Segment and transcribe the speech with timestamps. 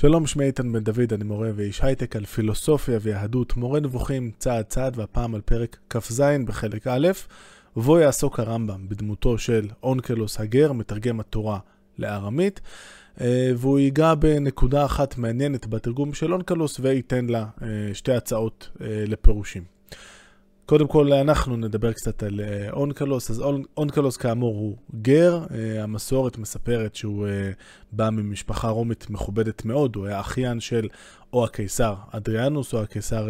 [0.00, 4.64] שלום, שמי איתן בן דוד, אני מורה ואיש הייטק על פילוסופיה ויהדות, מורה נבוכים צעד
[4.64, 7.08] צעד, והפעם על פרק כ"ז בחלק א',
[7.76, 11.58] ובו יעסוק הרמב"ם בדמותו של אונקלוס הגר, מתרגם התורה
[11.98, 12.60] לארמית,
[13.20, 19.04] אה, והוא ייגע בנקודה אחת מעניינת בתרגום של אונקלוס וייתן לה אה, שתי הצעות אה,
[19.06, 19.75] לפירושים.
[20.66, 23.30] קודם כל, אנחנו נדבר קצת על אה, אונקלוס.
[23.30, 23.42] אז
[23.76, 27.50] אונקלוס כאמור הוא גר, אה, המסורת מספרת שהוא אה,
[27.92, 30.88] בא ממשפחה רומית מכובדת מאוד, הוא היה אחיין של
[31.32, 33.28] או הקיסר אדריאנוס או הקיסר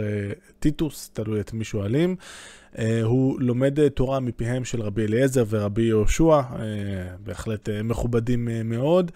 [0.58, 2.16] טיטוס, תלוי את מי שואלים.
[3.02, 6.40] הוא לומד תורה מפיהם של רבי אליעזר ורבי יהושע,
[7.24, 9.10] בהחלט מכובדים מאוד.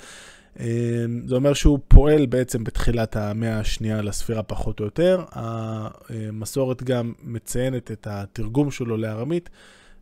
[0.58, 0.64] אמ,
[1.26, 5.24] זה אומר שהוא פועל בעצם בתחילת המאה השנייה לספירה פחות או יותר.
[5.32, 9.50] המסורת גם מציינת את התרגום שלו לארמית,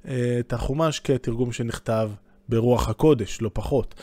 [0.08, 2.10] אה, את החומש כתרגום שנכתב
[2.48, 3.94] ברוח הקודש, לא פחות.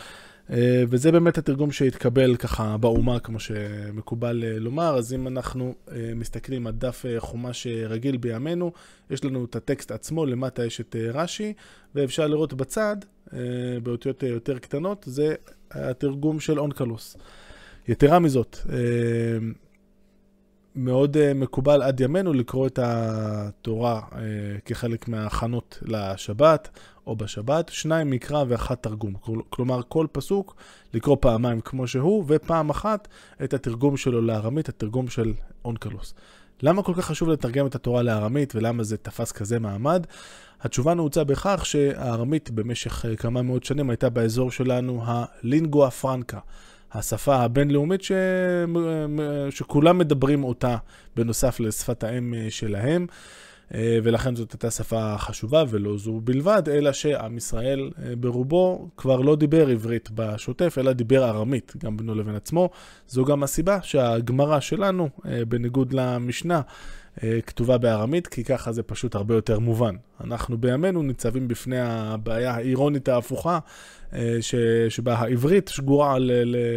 [0.49, 4.97] אה, וזה באמת התרגום שהתקבל ככה באומה, כמו שמקובל אה, לומר.
[4.97, 5.75] אז אם אנחנו
[6.15, 8.71] מסתכלים על דף חומש רגיל בימינו,
[9.09, 11.53] יש לנו את הטקסט עצמו, למטה יש את רש"י,
[11.95, 12.97] ואפשר לראות בצד,
[13.83, 15.35] באותיות יותר קטנות, זה
[15.71, 17.17] התרגום של אונקלוס.
[17.87, 18.77] יתרה מזאת, אה,
[20.75, 24.19] מאוד אה, מקובל עד ימינו לקרוא את התורה אה,
[24.65, 26.69] כחלק מההכנות לשבת
[27.07, 29.13] או בשבת, שניים מקרא ואחת תרגום.
[29.49, 30.55] כלומר, כל פסוק
[30.93, 33.07] לקרוא פעמיים כמו שהוא, ופעם אחת
[33.43, 35.33] את התרגום שלו לארמית, התרגום של
[35.65, 36.13] אונקלוס.
[36.61, 40.05] למה כל כך חשוב לתרגם את התורה לארמית ולמה זה תפס כזה מעמד?
[40.61, 46.39] התשובה נעוצה בכך שהארמית במשך אה, כמה מאות שנים הייתה באזור שלנו הלינגואה פרנקה,
[46.93, 48.11] השפה הבינלאומית ש...
[49.49, 50.77] שכולם מדברים אותה
[51.15, 53.07] בנוסף לשפת האם אה, שלהם.
[53.73, 59.35] אה, ולכן זאת הייתה שפה חשובה, ולא זו בלבד, אלא שעם ישראל ברובו כבר לא
[59.35, 62.69] דיבר עברית בשוטף, אלא דיבר ארמית, גם בינו לבין עצמו.
[63.07, 65.09] זו גם הסיבה שהגמרא שלנו,
[65.47, 66.61] בניגוד למשנה,
[67.23, 69.95] אה, כתובה בארמית, כי ככה זה פשוט הרבה יותר מובן.
[70.23, 73.59] אנחנו בימינו ניצבים בפני הבעיה האירונית ההפוכה,
[74.13, 74.55] אה, ש,
[74.89, 76.31] שבה העברית שגורה על,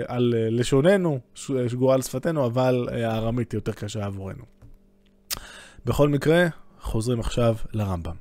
[0.06, 4.44] על לשוננו, שגורה על שפתנו, אבל הארמית יותר קשה עבורנו.
[5.86, 6.46] בכל מקרה,
[6.80, 8.14] חוזרים עכשיו לרמב"ם.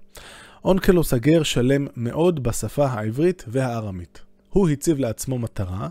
[0.66, 4.22] אונקלוס הגר שלם מאוד בשפה העברית והארמית.
[4.50, 5.88] הוא הציב לעצמו מטרה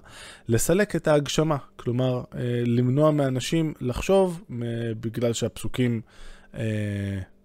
[0.48, 4.44] לסלק את ההגשמה, כלומר, אה, למנוע מאנשים לחשוב,
[5.00, 6.00] בגלל שהפסוקים
[6.54, 6.62] אה,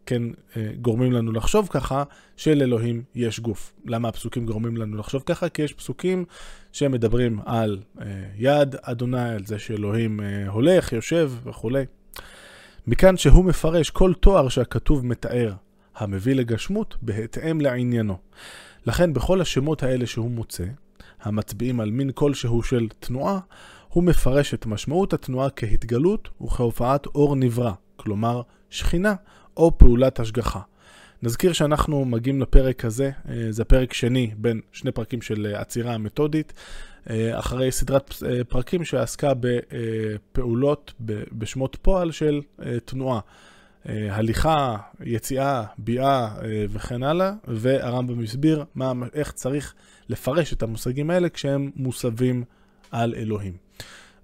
[0.05, 0.23] כן
[0.57, 2.03] אה, גורמים לנו לחשוב ככה,
[2.37, 3.73] שלאלוהים יש גוף.
[3.85, 5.49] למה הפסוקים גורמים לנו לחשוב ככה?
[5.49, 6.25] כי יש פסוקים
[6.71, 7.79] שמדברים על
[8.37, 11.85] יד אדוני, על זה שאלוהים הולך, יושב וכולי.
[12.87, 15.53] מכאן שהוא מפרש כל תואר שהכתוב מתאר,
[15.95, 18.17] המביא לגשמות בהתאם לעניינו.
[18.85, 20.65] לכן בכל השמות האלה שהוא מוצא,
[21.21, 23.39] המצביעים על מין כלשהו של תנועה,
[23.89, 29.15] הוא מפרש את משמעות התנועה כהתגלות וכהופעת אור נברא, כלומר שכינה
[29.57, 30.59] או פעולת השגחה.
[31.23, 35.93] נזכיר שאנחנו מגיעים לפרק הזה, אה, זה פרק שני בין שני פרקים של אה, עצירה
[35.93, 36.63] המתודית, אה,
[37.09, 38.13] אחרי סדרת
[38.49, 40.93] פרקים שעסקה בפעולות
[41.31, 42.41] בשמות פועל של
[42.85, 43.19] תנועה.
[43.85, 46.29] הליכה, יציאה, ביאה
[46.69, 48.63] וכן הלאה, והרמב"ם הסביר
[49.13, 49.73] איך צריך
[50.09, 52.43] לפרש את המושגים האלה כשהם מוסבים
[52.91, 53.53] על אלוהים.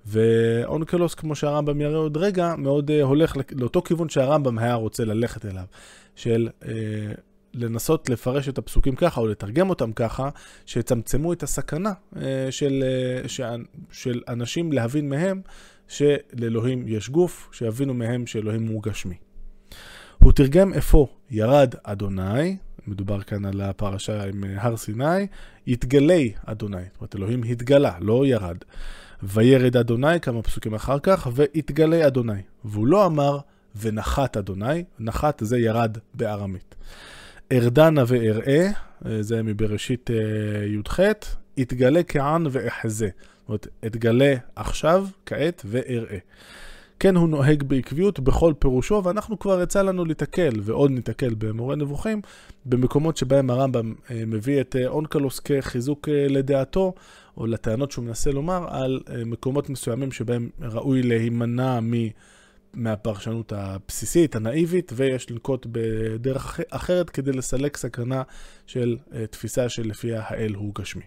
[0.05, 5.63] ואונקלוס, כמו שהרמב"ם יראה עוד רגע, מאוד הולך לאותו כיוון שהרמב"ם היה רוצה ללכת אליו,
[6.15, 6.49] של
[7.57, 10.29] לנסות לפרש את הפסוקים ככה, או לתרגם אותם ככה,
[10.65, 12.17] שיצמצמו את הסכנה uh,
[12.49, 12.83] של,
[13.27, 13.43] של,
[13.91, 15.41] של אנשים להבין מהם
[15.87, 19.15] שלאלוהים יש גוף, שיבינו מהם שאלוהים הוא גשמי.
[20.17, 22.57] הוא תרגם אפוא ירד אדוני,
[22.87, 25.27] מדובר כאן על הפרשה עם אה, הר סיני,
[25.67, 26.77] יתגלי אדוני.
[26.77, 28.57] זאת אומרת, אלוהים התגלה, לא ירד.
[29.23, 32.41] וירד אדוני, כמה פסוקים אחר כך, ויתגלה אדוני.
[32.65, 33.39] והוא לא אמר,
[33.75, 36.75] ונחת אדוני, נחת זה ירד בארמית.
[37.51, 38.69] ארדנה ואראה,
[39.05, 40.99] אה, זה מבראשית אה, י"ח,
[41.57, 43.09] יתגלה כען ואחזה.
[43.39, 46.17] זאת אומרת, אתגלה עכשיו, כעת, ואראה.
[46.99, 52.21] כן הוא נוהג בעקביות בכל פירושו, ואנחנו כבר יצא לנו להתקל, ועוד ניתקל במורה נבוכים,
[52.65, 56.93] במקומות שבהם הרמב"ם אה, מביא את אונקלוס כחיזוק לדעתו,
[57.37, 61.93] או לטענות שהוא מנסה לומר, על מקומות מסוימים שבהם ראוי להימנע מ...
[62.77, 68.23] מהפרשנות הבסיסית, הנאיבית, ויש לנקוט בדרך אחרת כדי לסלק סכנה
[68.65, 68.97] של
[69.29, 71.03] תפיסה שלפיה האל הוא גשמי.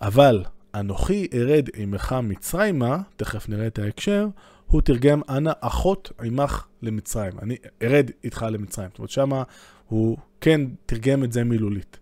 [0.00, 0.44] אבל
[0.74, 4.26] אנוכי ארד עמך מצרימה, תכף נראה את ההקשר,
[4.66, 7.32] הוא תרגם, אנא אחות עמך למצרים.
[7.42, 8.88] אני ארד איתך למצרים.
[8.90, 9.42] זאת אומרת, שמה
[9.86, 11.98] הוא כן תרגם את זה מילולית.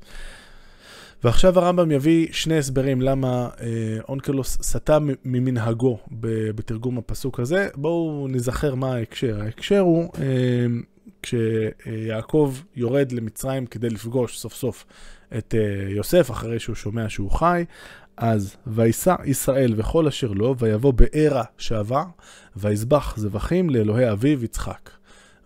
[1.27, 3.67] ועכשיו הרמב"ם יביא שני הסברים למה אה,
[4.09, 5.99] אונקלוס סטה ממנהגו
[6.55, 7.69] בתרגום הפסוק הזה.
[7.75, 9.41] בואו נזכר מה ההקשר.
[9.41, 10.67] ההקשר הוא אה,
[11.23, 14.85] כשיעקב יורד למצרים כדי לפגוש סוף סוף
[15.39, 17.65] את אה, יוסף, אחרי שהוא שומע שהוא חי,
[18.17, 22.05] אז ויסע ישראל וכל אשר לו, ויבוא בערה שעבר,
[22.57, 24.91] ויזבח זבחים לאלוהי אביו יצחק.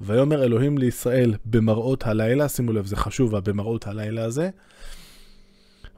[0.01, 4.51] ויאמר אלוהים לישראל במראות הלילה, שימו לב, זה חשוב, במראות הלילה הזה.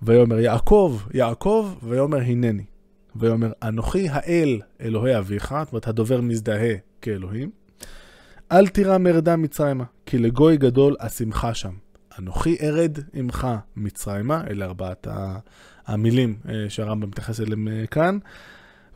[0.03, 2.65] ויאמר יעקב, יעקב, ויאמר הנני.
[3.17, 7.51] ויאמר אנוכי האל אלוהי אביך, זאת אומרת הדובר מזדהה כאלוהים.
[8.53, 11.73] אל תירא מרדה מצרימה, כי לגוי גדול אשמחה שם.
[12.19, 15.07] אנוכי ארד עמך מצרימה, אלה ארבעת
[15.87, 18.19] המילים אה, שהרמב"ם מתייחס אליהם אה, כאן.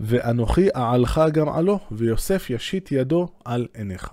[0.00, 4.12] ואנוכי אעלך גם עלו, ויוסף ישית ידו על עיניך.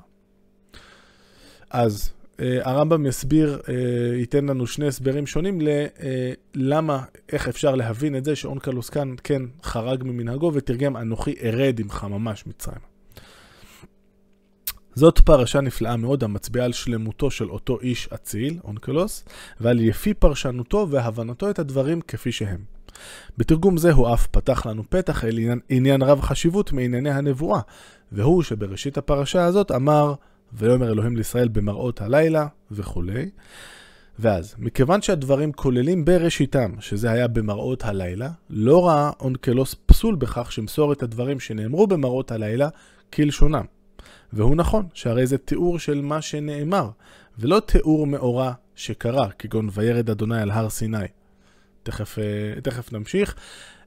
[1.69, 5.59] אז הרמב"ם יסביר, אה, ייתן לנו שני הסברים שונים
[6.55, 11.79] ללמה, אה, איך אפשר להבין את זה שאונקלוס כאן כן חרג ממנהגו ותרגם אנוכי ארד
[11.79, 12.93] עמך ממש מצרים.
[14.95, 19.25] זאת פרשה נפלאה מאוד המצביעה על שלמותו של אותו איש אציל, אונקלוס,
[19.59, 22.59] ועל יפי פרשנותו והבנתו את הדברים כפי שהם.
[23.37, 27.61] בתרגום זה הוא אף פתח לנו פתח אל עניין, עניין רב חשיבות מענייני הנבואה,
[28.11, 30.13] והוא שבראשית הפרשה הזאת אמר
[30.53, 33.29] ויאמר אלוהים לישראל במראות הלילה וכולי.
[34.19, 40.93] ואז, מכיוון שהדברים כוללים בראשיתם, שזה היה במראות הלילה, לא ראה אונקלוס פסול בכך שמסור
[40.93, 42.69] את הדברים שנאמרו במראות הלילה
[43.13, 43.65] כלשונם.
[44.33, 46.89] והוא נכון, שהרי זה תיאור של מה שנאמר,
[47.39, 50.97] ולא תיאור מאורע שקרה, כגון וירד אדוני על הר סיני.
[51.83, 53.35] תכף, אה, תכף נמשיך.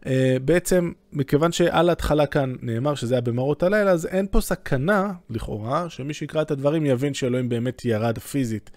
[0.06, 5.12] אה, בעצם, מכיוון שעל ההתחלה כאן נאמר שזה היה במראות הלילה, אז אין פה סכנה,
[5.30, 8.70] לכאורה, שמי שיקרא את הדברים יבין שאלוהים באמת ירד פיזית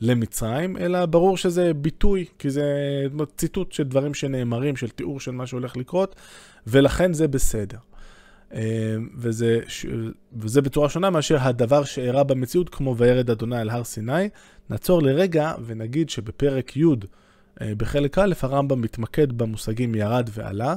[0.00, 2.64] למצרים, אלא ברור שזה ביטוי, כי זה
[3.36, 6.16] ציטוט של דברים שנאמרים, של תיאור של מה שהולך לקרות,
[6.66, 7.78] ולכן זה בסדר.
[8.54, 9.60] אה, וזה,
[10.36, 14.28] וזה בצורה שונה מאשר הדבר שאירע במציאות, כמו וירד אדוני על הר סיני.
[14.70, 16.84] נעצור לרגע ונגיד שבפרק י'
[17.62, 20.74] בחלק א', הרמב"ם מתמקד במושגים ירד ועלה,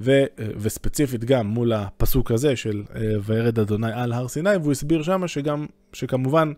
[0.00, 4.72] ו, אה, וספציפית גם מול הפסוק הזה של אה, וירד אדוני על הר סיני, והוא
[4.72, 6.52] הסביר שמה שגם, שכמובן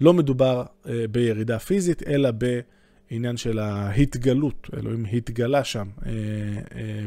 [0.00, 0.64] לא מדובר
[1.10, 2.30] בירידה פיזית, אלא
[3.10, 5.88] בעניין של ההתגלות, אלוהים התגלה שם,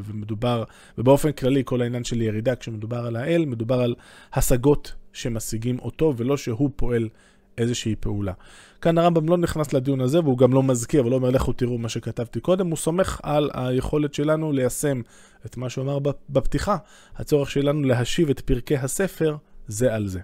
[0.05, 0.63] ומדובר,
[0.97, 3.95] ובאופן כללי כל העניין של ירידה, כשמדובר על האל, מדובר על
[4.33, 7.09] השגות שמשיגים אותו, ולא שהוא פועל
[7.59, 8.33] איזושהי פעולה.
[8.81, 11.89] כאן הרמב"ם לא נכנס לדיון הזה, והוא גם לא מזכיר ולא אומר לכו תראו מה
[11.89, 15.01] שכתבתי קודם, הוא סומך על היכולת שלנו ליישם
[15.45, 16.77] את מה שהוא אמר בפתיחה,
[17.15, 19.35] הצורך שלנו להשיב את פרקי הספר
[19.67, 20.19] זה על זה.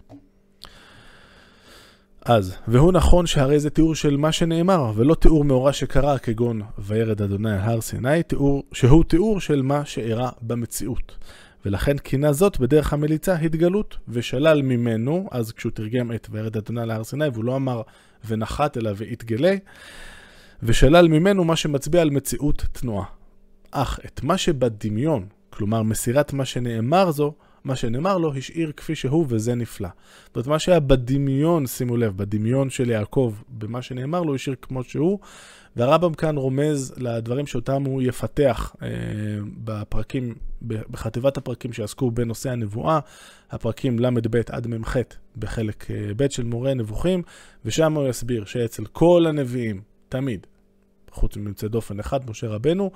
[2.25, 7.21] אז, והוא נכון שהרי זה תיאור של מה שנאמר, ולא תיאור מאורע שקרה כגון וירד
[7.21, 11.17] אדוני על הר סיני, תיאור, שהוא תיאור של מה שאירע במציאות.
[11.65, 17.03] ולכן כינה זאת בדרך המליצה התגלות, ושלל ממנו, אז כשהוא תרגם את וירד אדוני להר
[17.03, 17.81] סיני, והוא לא אמר
[18.27, 19.55] ונחת אלא והתגלה,
[20.63, 23.05] ושלל ממנו מה שמצביע על מציאות תנועה.
[23.71, 27.33] אך את מה שבדמיון, כלומר מסירת מה שנאמר זו,
[27.65, 29.89] מה שנאמר לו השאיר כפי שהוא וזה נפלא.
[30.25, 34.83] זאת אומרת, מה שהיה בדמיון, שימו לב, בדמיון של יעקב, במה שנאמר לו, השאיר כמו
[34.83, 35.19] שהוא,
[35.75, 38.87] והרמב"ם כאן רומז לדברים שאותם הוא יפתח אה,
[39.63, 42.99] בפרקים, בחטיבת הפרקים שעסקו בנושא הנבואה,
[43.51, 44.95] הפרקים ל"ב עד מ"ח
[45.37, 47.21] בחלק אה, ב' של מורה נבוכים,
[47.65, 50.47] ושם הוא יסביר שאצל כל הנביאים, תמיד,
[51.11, 52.91] חוץ מממצא דופן אחד, משה רבנו,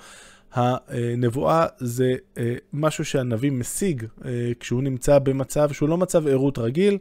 [0.53, 6.97] הנבואה זה אה, משהו שהנביא משיג אה, כשהוא נמצא במצב שהוא לא מצב ערות רגיל,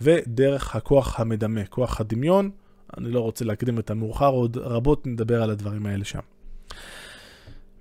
[0.00, 2.50] ודרך הכוח המדמה, כוח הדמיון.
[2.98, 6.20] אני לא רוצה להקדים את המאוחר, עוד רבות נדבר על הדברים האלה שם.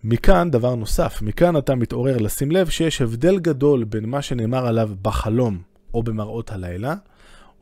[0.03, 4.89] מכאן, דבר נוסף, מכאן אתה מתעורר לשים לב שיש הבדל גדול בין מה שנאמר עליו
[5.01, 5.61] בחלום
[5.93, 6.95] או במראות הלילה,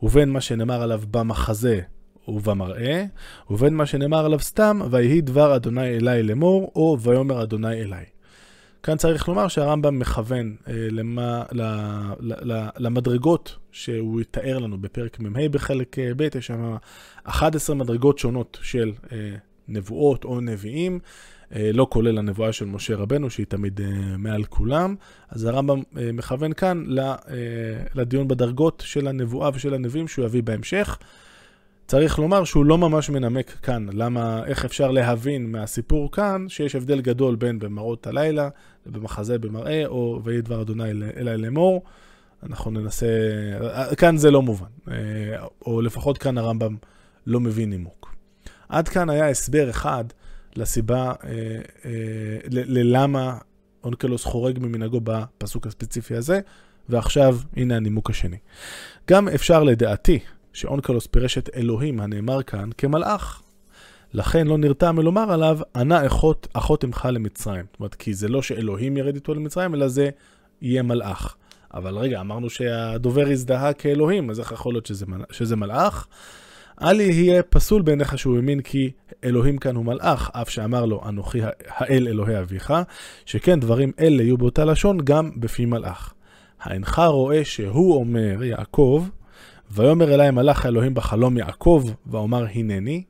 [0.02, 1.80] ובין מה שנאמר עליו במחזה
[2.28, 3.04] ובמראה,
[3.50, 8.04] ובין מה שנאמר עליו סתם, ויהי דבר אדוני אליי לאמור, או ויאמר אדוני אליי.
[8.82, 11.62] כאן צריך לומר שהרמב"ם מכוון אה, למה, ל,
[12.20, 16.76] ל, ל, למדרגות שהוא יתאר לנו בפרק מ"ה בחלק אה, ב', יש שם
[17.24, 19.36] 11 מדרגות שונות של אה,
[19.68, 20.98] נבואות או נביאים,
[21.54, 24.94] אה, לא כולל הנבואה של משה רבנו, שהיא תמיד אה, מעל כולם.
[25.28, 26.84] אז הרמב"ם אה, מכוון כאן
[27.94, 30.98] לדיון בדרגות של הנבואה ושל הנביאים שהוא יביא בהמשך.
[31.86, 37.00] צריך לומר שהוא לא ממש מנמק כאן, למה, איך אפשר להבין מהסיפור כאן שיש הבדל
[37.00, 38.48] גדול בין במראות הלילה,
[38.86, 41.82] במחזה במראה, או ויהי דבר אדוני אלי לאמור.
[42.42, 43.06] אנחנו ננסה,
[43.96, 44.66] כאן זה לא מובן,
[45.66, 46.76] או לפחות כאן הרמב"ם
[47.26, 48.14] לא מבין נימוק.
[48.68, 50.04] עד כאן היה הסבר אחד
[50.56, 51.12] לסיבה,
[52.50, 53.38] ללמה
[53.84, 56.40] אונקלוס חורג ממנהגו בפסוק הספציפי הזה,
[56.88, 58.38] ועכשיו הנה הנימוק השני.
[59.10, 60.18] גם אפשר לדעתי
[60.56, 63.42] שאונקלוס פירש את אלוהים הנאמר כאן כמלאך.
[64.12, 67.64] לכן לא נרתע מלומר עליו, ענה אחות, אחות עמך למצרים.
[67.72, 70.10] זאת אומרת, כי זה לא שאלוהים ירד איתו למצרים, אלא זה
[70.62, 71.36] יהיה מלאך.
[71.74, 76.06] אבל רגע, אמרנו שהדובר הזדהה כאלוהים, אז איך יכול להיות שזה, שזה מלאך?
[76.82, 78.90] אל יהיה פסול בעיניך שהוא האמין כי
[79.24, 82.74] אלוהים כאן הוא מלאך, אף שאמר לו, אנוכי האל אלוהי אביך,
[83.26, 86.12] שכן דברים אלה יהיו באותה לשון גם בפי מלאך.
[86.60, 89.06] האינך רואה שהוא אומר, יעקב,
[89.70, 93.02] ויאמר אלי מלאך האלוהים בחלום יעקב, ואומר הנני.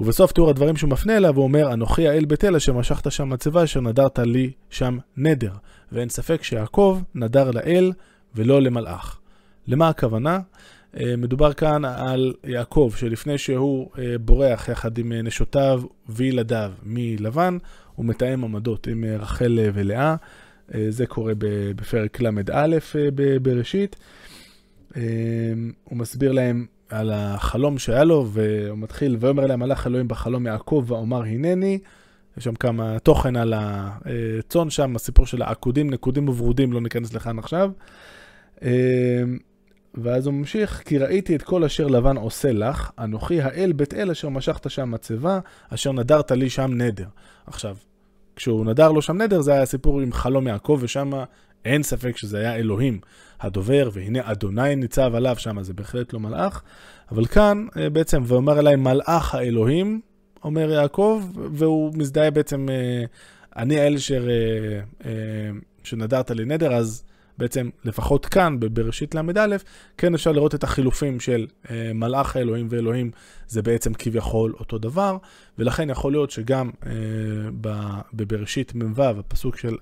[0.00, 3.28] ובסוף תיאור הדברים שהוא מפנה אליו, הוא אומר, אנוכי האל בית אל אשר משכת שם
[3.28, 5.52] מצבה, אשר נדרת לי שם נדר.
[5.92, 7.92] ואין ספק שיעקב נדר לאל
[8.34, 9.18] ולא למלאך.
[9.66, 10.40] למה הכוונה?
[11.00, 17.58] אה, מדובר כאן על יעקב, שלפני שהוא אה, בורח יחד עם אה, נשותיו וילדיו מלבן,
[17.94, 20.16] הוא מתאם עמדות עם רחל ולאה.
[20.88, 21.32] זה קורה
[21.76, 22.76] בפרק ל"א
[23.42, 23.96] בראשית.
[25.84, 30.84] הוא מסביר להם על החלום שהיה לו, והוא מתחיל, ויאמר להם מלאך אלוהים בחלום יעקב
[30.86, 31.78] ואומר הנני.
[32.38, 37.38] יש שם כמה תוכן על הצאן שם, הסיפור של העקודים, נקודים וברודים, לא ניכנס לכאן
[37.38, 37.70] עכשיו.
[39.94, 44.10] ואז הוא ממשיך, כי ראיתי את כל אשר לבן עושה לך, אנוכי האל בית אל
[44.10, 47.06] אשר משכת שם מצבה, אשר נדרת לי שם נדר.
[47.46, 47.76] עכשיו,
[48.36, 51.12] כשהוא נדר לו שם נדר, זה היה סיפור עם חלום יעקב, ושם
[51.64, 53.00] אין ספק שזה היה אלוהים
[53.40, 56.62] הדובר, והנה אדוני ניצב עליו, שם זה בהחלט לא מלאך.
[57.10, 60.00] אבל כאן אה, בעצם, ואומר אליי מלאך האלוהים,
[60.44, 63.04] אומר יעקב, והוא מזדהה בעצם, אה,
[63.56, 64.28] אני האל אשר
[65.04, 65.10] אה,
[65.84, 67.04] שנדרת לי נדר, אז
[67.38, 69.56] בעצם, לפחות כאן, בראשית ל"א,
[69.98, 73.10] כן אפשר לראות את החילופים של אה, מלאך האלוהים ואלוהים,
[73.48, 75.16] זה בעצם כביכול אותו דבר,
[75.58, 76.92] ולכן יכול להיות שגם אה,
[78.12, 79.76] בבראשית מ"ו, הפסוק של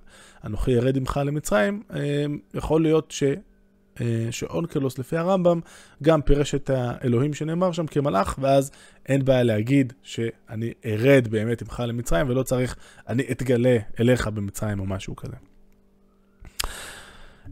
[0.45, 3.23] אנוכי ירד עמך למצרים, אה, יכול להיות ש...
[4.01, 5.61] אה, שאונקלוס לפי הרמב"ם
[6.03, 8.71] גם פירש את האלוהים שנאמר שם כמלאך, ואז
[9.07, 12.77] אין בעיה להגיד שאני ארד באמת עמך למצרים, ולא צריך,
[13.09, 15.37] אני אתגלה אליך במצרים או משהו כזה.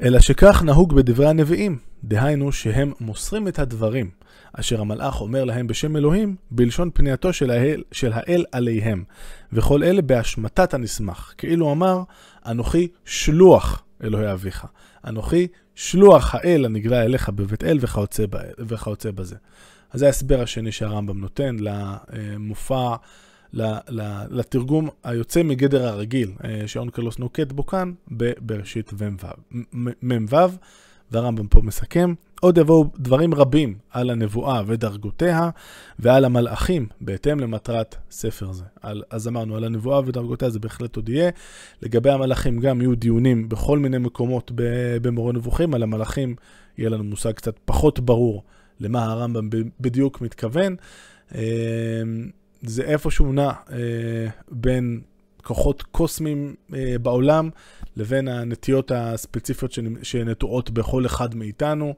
[0.03, 4.11] אלא שכך נהוג בדברי הנביאים, דהיינו שהם מוסרים את הדברים
[4.53, 9.05] אשר המלאך אומר להם בשם אלוהים, בלשון פנייתו של האל, של האל עליהם,
[9.53, 12.03] וכל אלה בהשמטת הנסמך, כאילו אמר,
[12.47, 14.67] אנוכי שלוח אלוהי אביך,
[15.07, 17.79] אנוכי שלוח האל הנגלה אליך בבית אל
[18.59, 19.37] וכיוצא, בזה.
[19.91, 22.97] אז זה ההסבר השני שהרמב"ם נותן למופע
[24.31, 28.93] לתרגום היוצא מגדר הרגיל אה, שאונקלוס נוקט בו כאן בבראשית
[30.03, 30.37] מ"ו,
[31.11, 32.15] והרמב"ם פה מסכם.
[32.41, 35.51] עוד יבואו דברים רבים על הנבואה ודרגותיה
[35.99, 38.65] ועל המלאכים בהתאם למטרת ספר זה.
[38.83, 41.31] על, אז אמרנו, על הנבואה ודרגותיה זה בהחלט עוד יהיה.
[41.83, 44.53] לגבי המלאכים גם יהיו דיונים בכל מיני מקומות
[45.03, 45.75] במורה נבוכים.
[45.75, 46.35] על המלאכים
[46.79, 48.43] יהיה לנו מושג קצת פחות ברור
[48.81, 49.49] למה הרמב"ם
[49.81, 50.77] בדיוק מתכוון.
[52.63, 53.77] זה איפשהו נע אה,
[54.51, 55.01] בין
[55.43, 57.51] כוחות קוסמיים אה, בעולם
[57.97, 61.95] לבין הנטיות הספציפיות שנטועות בכל אחד מאיתנו,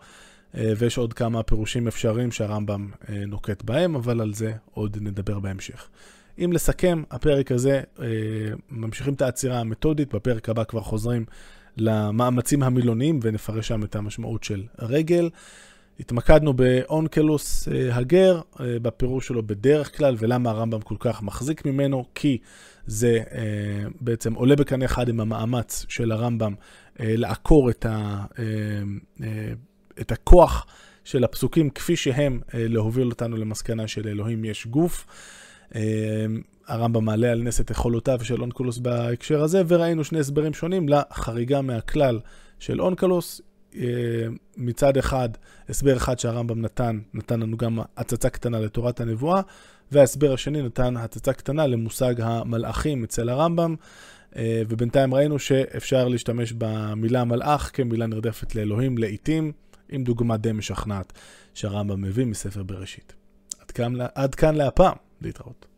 [0.54, 2.90] אה, ויש עוד כמה פירושים אפשריים שהרמב"ם
[3.26, 5.88] נוקט בהם, אבל על זה עוד נדבר בהמשך.
[6.44, 7.80] אם לסכם, הפרק הזה,
[8.70, 11.24] ממשיכים את העצירה המתודית, בפרק הבא כבר חוזרים
[11.76, 15.30] למאמצים המילוניים ונפרש שם את המשמעות של רגל.
[16.00, 22.04] התמקדנו באונקלוס אה, הגר, אה, בפירוש שלו בדרך כלל, ולמה הרמב"ם כל כך מחזיק ממנו,
[22.14, 22.38] כי
[22.86, 26.54] זה אה, בעצם עולה בקנה אחד עם המאמץ של הרמב"ם
[27.02, 28.24] לעקור את, ה,
[30.00, 30.66] את הכוח
[31.04, 35.06] של הפסוקים כפי שהם, להוביל אותנו למסקנה של אלוהים יש גוף.
[36.68, 41.62] הרמב"ם מעלה על נס את יכולותיו של אונקלוס בהקשר הזה, וראינו שני הסברים שונים לחריגה
[41.62, 42.20] מהכלל
[42.58, 43.40] של אונקלוס.
[44.56, 45.28] מצד אחד,
[45.68, 49.40] הסבר אחד שהרמב"ם נתן, נתן לנו גם הצצה קטנה לתורת הנבואה,
[49.92, 53.74] וההסבר השני נתן הצצה קטנה למושג המלאכים אצל הרמב"ם,
[54.36, 59.52] אה, ובינתיים ראינו שאפשר להשתמש במילה מלאך כמילה נרדפת לאלוהים לעיתים,
[59.88, 61.12] עם דוגמה די משכנעת
[61.54, 63.14] שהרמב"ם מביא מספר בראשית.
[63.60, 65.69] עד כאן, עד כאן להפעם, להתראות.